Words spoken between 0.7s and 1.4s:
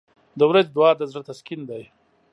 دعا د زړه